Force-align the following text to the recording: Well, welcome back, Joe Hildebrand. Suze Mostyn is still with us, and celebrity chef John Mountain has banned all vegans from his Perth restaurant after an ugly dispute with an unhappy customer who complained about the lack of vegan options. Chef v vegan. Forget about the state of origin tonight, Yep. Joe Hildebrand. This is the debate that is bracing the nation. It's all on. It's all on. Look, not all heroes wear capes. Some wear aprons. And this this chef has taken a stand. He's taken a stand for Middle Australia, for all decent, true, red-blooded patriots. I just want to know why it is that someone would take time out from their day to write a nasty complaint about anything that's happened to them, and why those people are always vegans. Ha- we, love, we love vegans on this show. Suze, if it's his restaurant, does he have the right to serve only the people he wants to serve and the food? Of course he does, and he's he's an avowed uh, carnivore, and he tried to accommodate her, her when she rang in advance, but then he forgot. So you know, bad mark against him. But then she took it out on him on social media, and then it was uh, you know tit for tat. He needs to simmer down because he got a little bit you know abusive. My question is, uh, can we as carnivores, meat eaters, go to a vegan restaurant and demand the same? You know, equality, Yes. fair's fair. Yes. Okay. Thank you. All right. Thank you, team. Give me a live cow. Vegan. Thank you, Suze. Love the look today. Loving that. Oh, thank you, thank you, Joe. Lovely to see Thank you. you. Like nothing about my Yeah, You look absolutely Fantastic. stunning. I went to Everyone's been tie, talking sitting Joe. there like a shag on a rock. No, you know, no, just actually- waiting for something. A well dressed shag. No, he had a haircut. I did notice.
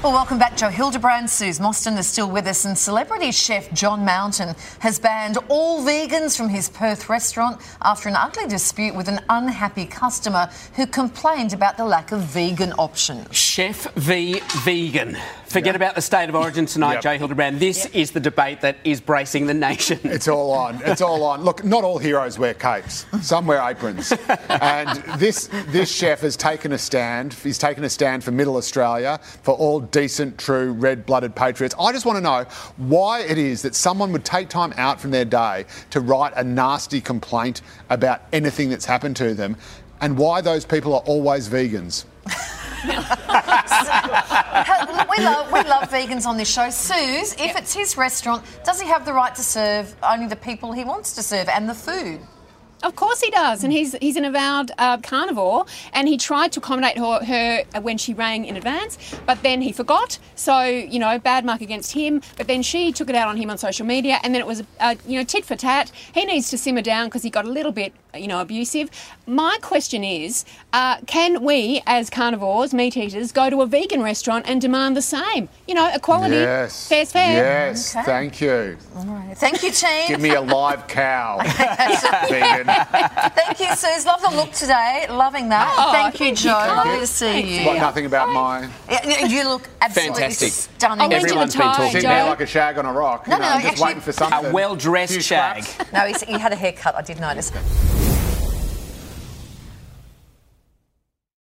Well, 0.00 0.12
welcome 0.12 0.38
back, 0.38 0.56
Joe 0.56 0.68
Hildebrand. 0.68 1.28
Suze 1.28 1.58
Mostyn 1.58 1.98
is 1.98 2.06
still 2.06 2.30
with 2.30 2.46
us, 2.46 2.64
and 2.64 2.78
celebrity 2.78 3.32
chef 3.32 3.68
John 3.72 4.04
Mountain 4.04 4.54
has 4.78 5.00
banned 5.00 5.38
all 5.48 5.82
vegans 5.82 6.36
from 6.36 6.48
his 6.48 6.68
Perth 6.68 7.08
restaurant 7.08 7.60
after 7.82 8.08
an 8.08 8.14
ugly 8.14 8.46
dispute 8.46 8.94
with 8.94 9.08
an 9.08 9.18
unhappy 9.28 9.86
customer 9.86 10.50
who 10.76 10.86
complained 10.86 11.52
about 11.52 11.76
the 11.76 11.84
lack 11.84 12.12
of 12.12 12.20
vegan 12.20 12.72
options. 12.74 13.36
Chef 13.36 13.92
v 13.94 14.40
vegan. 14.62 15.16
Forget 15.48 15.74
about 15.76 15.94
the 15.94 16.02
state 16.02 16.28
of 16.28 16.34
origin 16.34 16.66
tonight, 16.66 16.94
Yep. 16.94 17.02
Joe 17.02 17.18
Hildebrand. 17.18 17.58
This 17.60 17.86
is 17.86 18.10
the 18.10 18.20
debate 18.20 18.60
that 18.60 18.76
is 18.84 19.00
bracing 19.00 19.46
the 19.46 19.54
nation. 19.54 19.98
It's 20.04 20.28
all 20.28 20.50
on. 20.52 20.80
It's 20.84 21.00
all 21.00 21.22
on. 21.24 21.42
Look, 21.42 21.64
not 21.64 21.84
all 21.84 21.98
heroes 21.98 22.38
wear 22.38 22.54
capes. 22.54 23.06
Some 23.22 23.46
wear 23.46 23.60
aprons. 23.68 24.12
And 24.48 25.02
this 25.18 25.48
this 25.68 25.90
chef 25.90 26.20
has 26.20 26.36
taken 26.36 26.72
a 26.72 26.78
stand. 26.78 27.32
He's 27.32 27.58
taken 27.58 27.84
a 27.84 27.90
stand 27.90 28.22
for 28.24 28.30
Middle 28.30 28.56
Australia, 28.56 29.18
for 29.42 29.54
all 29.54 29.80
decent, 29.80 30.38
true, 30.38 30.72
red-blooded 30.72 31.34
patriots. 31.34 31.74
I 31.80 31.92
just 31.92 32.04
want 32.06 32.16
to 32.16 32.22
know 32.22 32.44
why 32.76 33.20
it 33.20 33.38
is 33.38 33.62
that 33.62 33.74
someone 33.74 34.12
would 34.12 34.24
take 34.24 34.48
time 34.48 34.72
out 34.76 35.00
from 35.00 35.10
their 35.10 35.24
day 35.24 35.64
to 35.90 36.00
write 36.00 36.32
a 36.36 36.44
nasty 36.44 37.00
complaint 37.00 37.62
about 37.90 38.22
anything 38.32 38.68
that's 38.70 38.84
happened 38.84 39.16
to 39.16 39.34
them, 39.34 39.56
and 40.00 40.16
why 40.18 40.40
those 40.40 40.64
people 40.64 40.94
are 40.94 41.02
always 41.06 41.48
vegans. 41.48 42.04
Ha- 43.58 45.06
we, 45.10 45.24
love, 45.24 45.52
we 45.52 45.62
love 45.68 45.86
vegans 45.98 46.26
on 46.26 46.36
this 46.36 46.48
show. 46.48 46.70
Suze, 46.70 47.32
if 47.40 47.56
it's 47.56 47.74
his 47.74 47.96
restaurant, 47.96 48.44
does 48.64 48.80
he 48.80 48.86
have 48.86 49.04
the 49.04 49.12
right 49.12 49.34
to 49.34 49.42
serve 49.42 49.96
only 50.02 50.28
the 50.28 50.36
people 50.36 50.70
he 50.70 50.84
wants 50.84 51.14
to 51.16 51.22
serve 51.22 51.48
and 51.48 51.68
the 51.68 51.74
food? 51.74 52.20
Of 52.84 52.94
course 52.94 53.20
he 53.20 53.30
does, 53.32 53.64
and 53.64 53.72
he's 53.72 53.96
he's 53.96 54.14
an 54.14 54.24
avowed 54.24 54.70
uh, 54.78 54.98
carnivore, 54.98 55.66
and 55.92 56.06
he 56.06 56.16
tried 56.16 56.52
to 56.52 56.60
accommodate 56.60 56.96
her, 56.96 57.24
her 57.24 57.80
when 57.80 57.98
she 57.98 58.14
rang 58.14 58.44
in 58.44 58.56
advance, 58.56 58.96
but 59.26 59.42
then 59.42 59.60
he 59.60 59.72
forgot. 59.72 60.20
So 60.36 60.62
you 60.62 61.00
know, 61.00 61.18
bad 61.18 61.44
mark 61.44 61.60
against 61.60 61.90
him. 61.90 62.22
But 62.36 62.46
then 62.46 62.62
she 62.62 62.92
took 62.92 63.10
it 63.10 63.16
out 63.16 63.26
on 63.26 63.36
him 63.36 63.50
on 63.50 63.58
social 63.58 63.84
media, 63.84 64.20
and 64.22 64.32
then 64.32 64.40
it 64.40 64.46
was 64.46 64.62
uh, 64.78 64.94
you 65.08 65.18
know 65.18 65.24
tit 65.24 65.44
for 65.44 65.56
tat. 65.56 65.90
He 66.14 66.24
needs 66.24 66.50
to 66.50 66.58
simmer 66.58 66.82
down 66.82 67.08
because 67.08 67.24
he 67.24 67.30
got 67.30 67.46
a 67.46 67.50
little 67.50 67.72
bit 67.72 67.92
you 68.14 68.26
know 68.28 68.40
abusive. 68.40 68.90
My 69.26 69.58
question 69.60 70.02
is, 70.04 70.44
uh, 70.72 70.98
can 71.06 71.42
we 71.44 71.82
as 71.86 72.08
carnivores, 72.10 72.72
meat 72.72 72.96
eaters, 72.96 73.32
go 73.32 73.50
to 73.50 73.60
a 73.62 73.66
vegan 73.66 74.02
restaurant 74.02 74.46
and 74.48 74.60
demand 74.60 74.96
the 74.96 75.02
same? 75.02 75.48
You 75.66 75.74
know, 75.74 75.90
equality, 75.92 76.36
Yes. 76.36 76.88
fair's 76.88 77.12
fair. 77.12 77.32
Yes. 77.68 77.94
Okay. 77.94 78.04
Thank 78.04 78.40
you. 78.40 78.78
All 78.96 79.04
right. 79.04 79.36
Thank 79.36 79.62
you, 79.62 79.70
team. 79.70 80.08
Give 80.08 80.20
me 80.20 80.30
a 80.34 80.40
live 80.40 80.86
cow. 80.88 81.38
Vegan. 82.28 82.66
Thank 82.66 83.60
you, 83.60 83.74
Suze. 83.76 84.06
Love 84.06 84.22
the 84.22 84.30
look 84.36 84.52
today. 84.52 85.06
Loving 85.10 85.48
that. 85.50 85.74
Oh, 85.78 85.92
thank 85.92 86.14
you, 86.14 86.26
thank 86.26 86.44
you, 86.44 86.50
Joe. 86.50 86.52
Lovely 86.52 87.00
to 87.00 87.06
see 87.06 87.26
Thank 87.26 87.46
you. 87.46 87.52
you. 87.60 87.66
Like 87.66 87.80
nothing 87.80 88.06
about 88.06 88.30
my 88.30 88.68
Yeah, 88.90 89.26
You 89.26 89.44
look 89.48 89.68
absolutely 89.82 90.14
Fantastic. 90.20 90.52
stunning. 90.52 91.00
I 91.00 91.06
went 91.08 91.12
to 91.12 91.16
Everyone's 91.28 91.54
been 91.54 91.62
tie, 91.62 91.72
talking 91.72 91.86
sitting 91.92 92.02
Joe. 92.02 92.08
there 92.08 92.24
like 92.24 92.40
a 92.40 92.46
shag 92.46 92.78
on 92.78 92.86
a 92.86 92.92
rock. 92.92 93.28
No, 93.28 93.36
you 93.36 93.42
know, 93.42 93.48
no, 93.48 93.54
just 93.54 93.66
actually- 93.66 93.84
waiting 93.84 94.00
for 94.00 94.12
something. 94.12 94.46
A 94.46 94.52
well 94.52 94.74
dressed 94.76 95.20
shag. 95.22 95.64
No, 95.92 96.06
he 96.06 96.38
had 96.38 96.52
a 96.52 96.56
haircut. 96.56 96.94
I 96.94 97.02
did 97.02 97.20
notice. 97.20 98.07